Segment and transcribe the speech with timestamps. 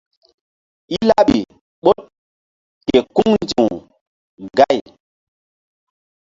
[0.95, 1.37] I laɓi
[1.83, 1.97] ɓoɗ
[2.87, 3.65] ke kuŋ ndi̧w
[4.57, 4.79] gay.